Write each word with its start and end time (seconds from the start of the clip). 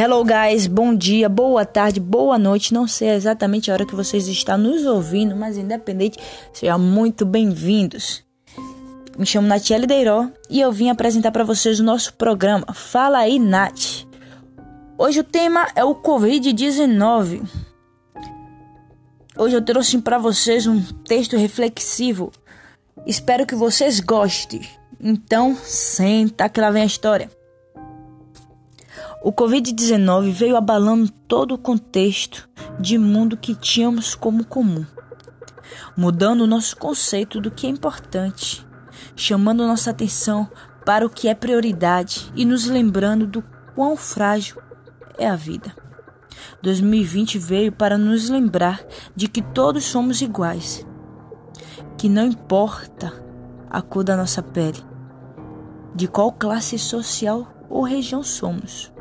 Hello 0.00 0.24
guys, 0.24 0.68
bom 0.68 0.94
dia, 0.94 1.28
boa 1.28 1.66
tarde, 1.66 1.98
boa 1.98 2.38
noite. 2.38 2.72
Não 2.72 2.86
sei 2.86 3.08
exatamente 3.08 3.68
a 3.68 3.74
hora 3.74 3.84
que 3.84 3.96
vocês 3.96 4.28
estão 4.28 4.56
nos 4.56 4.86
ouvindo, 4.86 5.34
mas 5.34 5.58
independente, 5.58 6.20
sejam 6.52 6.78
muito 6.78 7.26
bem-vindos. 7.26 8.22
Me 9.18 9.26
chamo 9.26 9.48
Natiele 9.48 9.88
Deiró 9.88 10.28
e 10.48 10.60
eu 10.60 10.70
vim 10.70 10.88
apresentar 10.88 11.32
para 11.32 11.42
vocês 11.42 11.80
o 11.80 11.82
nosso 11.82 12.14
programa 12.14 12.72
Fala 12.72 13.18
aí, 13.18 13.40
Nath. 13.40 14.06
Hoje 14.96 15.18
o 15.18 15.24
tema 15.24 15.66
é 15.74 15.82
o 15.82 15.96
Covid-19. 15.96 17.42
Hoje 19.36 19.56
eu 19.56 19.64
trouxe 19.64 19.98
para 19.98 20.16
vocês 20.16 20.64
um 20.68 20.80
texto 20.80 21.36
reflexivo. 21.36 22.30
Espero 23.04 23.44
que 23.44 23.56
vocês 23.56 23.98
gostem. 23.98 24.60
Então, 25.00 25.56
senta 25.56 26.48
que 26.48 26.60
lá 26.60 26.70
vem 26.70 26.84
a 26.84 26.86
história. 26.86 27.36
O 29.20 29.32
Covid-19 29.32 30.30
veio 30.30 30.56
abalando 30.56 31.10
todo 31.26 31.52
o 31.52 31.58
contexto 31.58 32.48
de 32.78 32.96
mundo 32.96 33.36
que 33.36 33.52
tínhamos 33.52 34.14
como 34.14 34.44
comum, 34.44 34.86
mudando 35.96 36.42
o 36.42 36.46
nosso 36.46 36.76
conceito 36.76 37.40
do 37.40 37.50
que 37.50 37.66
é 37.66 37.70
importante, 37.70 38.64
chamando 39.16 39.66
nossa 39.66 39.90
atenção 39.90 40.48
para 40.86 41.04
o 41.04 41.10
que 41.10 41.26
é 41.26 41.34
prioridade 41.34 42.32
e 42.36 42.44
nos 42.44 42.66
lembrando 42.66 43.26
do 43.26 43.42
quão 43.74 43.96
frágil 43.96 44.62
é 45.18 45.26
a 45.26 45.34
vida. 45.34 45.74
2020 46.62 47.38
veio 47.38 47.72
para 47.72 47.98
nos 47.98 48.28
lembrar 48.28 48.80
de 49.16 49.26
que 49.26 49.42
todos 49.42 49.84
somos 49.84 50.22
iguais, 50.22 50.86
que 51.96 52.08
não 52.08 52.24
importa 52.24 53.12
a 53.68 53.82
cor 53.82 54.04
da 54.04 54.16
nossa 54.16 54.44
pele, 54.44 54.80
de 55.92 56.06
qual 56.06 56.30
classe 56.30 56.78
social 56.78 57.66
ou 57.68 57.82
região 57.82 58.22
somos. 58.22 58.92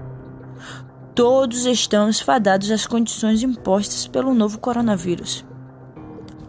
Todos 1.16 1.66
estamos 1.66 2.20
fadados 2.20 2.70
às 2.70 2.86
condições 2.86 3.42
impostas 3.42 4.06
pelo 4.06 4.34
novo 4.36 4.60
coronavírus. 4.60 5.44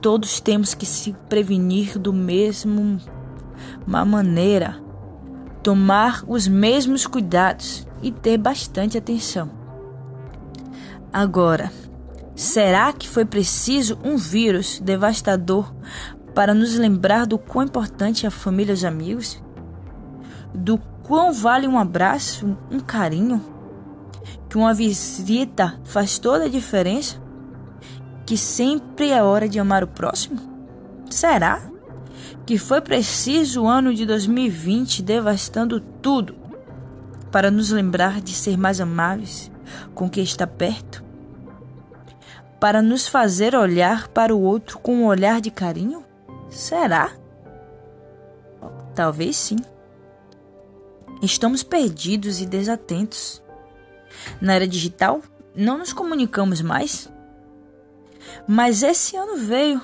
Todos 0.01 0.41
temos 0.41 0.75
que 0.75 0.85
se 0.85 1.15
prevenir 1.29 1.99
do 1.99 2.13
mesmo 2.13 3.01
uma 3.87 4.05
maneira, 4.05 4.77
tomar 5.63 6.23
os 6.27 6.47
mesmos 6.47 7.07
cuidados 7.07 7.87
e 8.03 8.13
ter 8.13 8.37
bastante 8.37 8.99
atenção. 8.99 9.51
Agora, 11.13 11.73
será 12.35 12.93
que 12.93 13.09
foi 13.09 13.25
preciso 13.25 13.99
um 14.05 14.17
vírus 14.17 14.79
devastador 14.81 15.75
para 16.35 16.53
nos 16.55 16.77
lembrar 16.77 17.27
do 17.27 17.39
quão 17.39 17.65
importante 17.65 18.27
é 18.27 18.29
a 18.29 18.31
família 18.31 18.73
e 18.73 18.75
os 18.75 18.85
amigos? 18.85 19.43
Do 20.55 20.79
quão 21.03 21.33
vale 21.33 21.67
um 21.67 21.79
abraço, 21.79 22.57
um 22.71 22.81
carinho? 22.81 23.58
Que 24.49 24.57
uma 24.57 24.73
visita 24.73 25.79
faz 25.85 26.19
toda 26.19 26.45
a 26.45 26.49
diferença? 26.49 27.21
Que 28.25 28.37
sempre 28.37 29.11
é 29.11 29.23
hora 29.23 29.49
de 29.49 29.59
amar 29.59 29.85
o 29.85 29.89
próximo? 29.89 30.41
Será 31.11 31.63
que 32.47 32.59
foi 32.59 32.81
preciso 32.81 33.63
o 33.63 33.69
ano 33.69 33.95
de 33.95 34.07
2020 34.07 35.03
devastando 35.03 35.81
tudo 35.81 36.35
para 37.31 37.51
nos 37.51 37.71
lembrar 37.71 38.21
de 38.21 38.33
ser 38.33 38.57
mais 38.57 38.81
amáveis 38.81 39.51
com 39.95 40.09
quem 40.09 40.25
está 40.25 40.47
perto? 40.47 41.05
Para 42.59 42.83
nos 42.83 43.07
fazer 43.07 43.55
olhar 43.55 44.09
para 44.09 44.35
o 44.35 44.41
outro 44.41 44.79
com 44.79 44.97
um 44.97 45.07
olhar 45.07 45.41
de 45.41 45.51
carinho? 45.51 46.03
Será? 46.49 47.13
Talvez 48.95 49.37
sim. 49.37 49.59
Estamos 51.23 51.63
perdidos 51.63 52.41
e 52.41 52.47
desatentos. 52.47 53.43
Na 54.41 54.55
era 54.55 54.67
digital, 54.67 55.23
não 55.55 55.79
nos 55.79 55.93
comunicamos 55.93 56.61
mais. 56.61 57.11
Mas 58.47 58.83
esse 58.83 59.17
ano 59.17 59.37
veio 59.37 59.81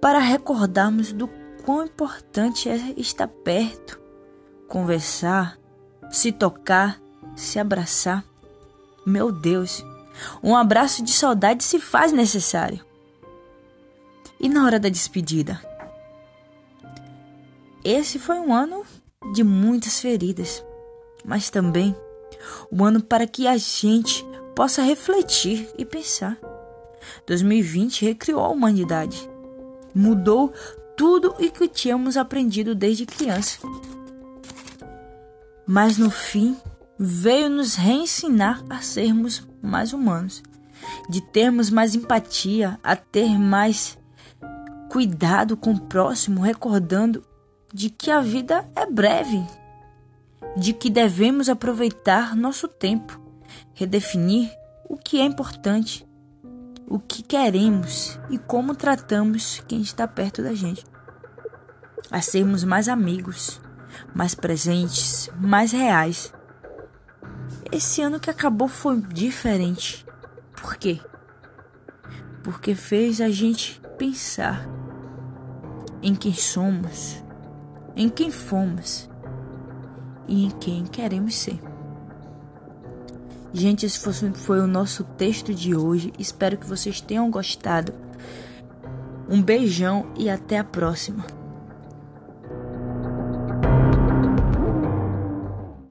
para 0.00 0.18
recordarmos 0.18 1.12
do 1.12 1.28
quão 1.64 1.84
importante 1.84 2.68
é 2.68 2.94
estar 2.96 3.26
perto, 3.26 4.00
conversar, 4.68 5.58
se 6.10 6.30
tocar, 6.30 7.00
se 7.34 7.58
abraçar. 7.58 8.24
Meu 9.06 9.32
Deus, 9.32 9.84
um 10.42 10.54
abraço 10.54 11.02
de 11.02 11.12
saudade 11.12 11.64
se 11.64 11.78
faz 11.78 12.12
necessário. 12.12 12.84
E 14.38 14.48
na 14.48 14.64
hora 14.64 14.78
da 14.78 14.88
despedida? 14.88 15.60
Esse 17.82 18.18
foi 18.18 18.38
um 18.38 18.54
ano 18.54 18.84
de 19.32 19.42
muitas 19.42 20.00
feridas, 20.00 20.64
mas 21.24 21.50
também 21.50 21.96
um 22.70 22.84
ano 22.84 23.02
para 23.02 23.26
que 23.26 23.46
a 23.46 23.56
gente 23.56 24.24
possa 24.54 24.82
refletir 24.82 25.68
e 25.76 25.84
pensar. 25.84 26.38
2020 27.26 28.04
recriou 28.04 28.40
a 28.40 28.48
humanidade, 28.48 29.28
mudou 29.94 30.52
tudo 30.96 31.30
o 31.30 31.50
que 31.50 31.68
tínhamos 31.68 32.16
aprendido 32.16 32.74
desde 32.74 33.06
criança. 33.06 33.58
Mas 35.66 35.98
no 35.98 36.10
fim, 36.10 36.56
veio 36.98 37.48
nos 37.48 37.74
reensinar 37.74 38.62
a 38.70 38.80
sermos 38.80 39.46
mais 39.62 39.92
humanos, 39.92 40.42
de 41.08 41.20
termos 41.20 41.70
mais 41.70 41.94
empatia, 41.94 42.78
a 42.82 42.94
ter 42.94 43.38
mais 43.38 43.98
cuidado 44.90 45.56
com 45.56 45.72
o 45.72 45.80
próximo, 45.80 46.40
recordando 46.40 47.24
de 47.72 47.90
que 47.90 48.10
a 48.10 48.20
vida 48.20 48.64
é 48.76 48.86
breve 48.86 49.44
de 50.56 50.72
que 50.72 50.88
devemos 50.88 51.48
aproveitar 51.48 52.36
nosso 52.36 52.68
tempo, 52.68 53.20
redefinir 53.72 54.50
o 54.88 54.96
que 54.96 55.20
é 55.20 55.24
importante, 55.24 56.06
o 56.86 56.98
que 56.98 57.22
queremos 57.22 58.18
e 58.30 58.38
como 58.38 58.74
tratamos 58.74 59.62
quem 59.66 59.80
está 59.80 60.06
perto 60.06 60.42
da 60.42 60.54
gente. 60.54 60.84
A 62.10 62.20
sermos 62.20 62.62
mais 62.62 62.88
amigos, 62.88 63.60
mais 64.14 64.34
presentes, 64.34 65.30
mais 65.40 65.72
reais. 65.72 66.32
Esse 67.72 68.02
ano 68.02 68.20
que 68.20 68.30
acabou 68.30 68.68
foi 68.68 69.00
diferente. 69.00 70.06
Por 70.60 70.76
quê? 70.76 71.00
Porque 72.42 72.74
fez 72.74 73.20
a 73.20 73.30
gente 73.30 73.80
pensar 73.98 74.68
em 76.02 76.14
quem 76.14 76.34
somos, 76.34 77.24
em 77.96 78.08
quem 78.08 78.30
fomos 78.30 79.08
e 80.26 80.44
em 80.46 80.50
quem 80.50 80.84
queremos 80.84 81.34
ser. 81.34 81.58
Gente, 83.52 83.86
esse 83.86 83.98
foi 84.34 84.60
o 84.60 84.66
nosso 84.66 85.04
texto 85.04 85.54
de 85.54 85.76
hoje. 85.76 86.12
Espero 86.18 86.56
que 86.56 86.66
vocês 86.66 87.00
tenham 87.00 87.30
gostado. 87.30 87.94
Um 89.28 89.40
beijão 89.40 90.12
e 90.16 90.28
até 90.28 90.58
a 90.58 90.64
próxima. 90.64 91.24